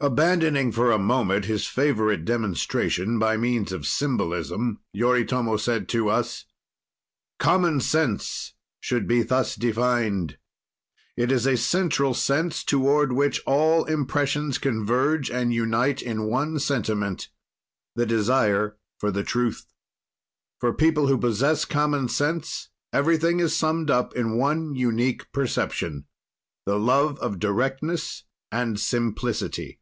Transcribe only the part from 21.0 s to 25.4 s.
who possess common sense, everything is summed up in one unique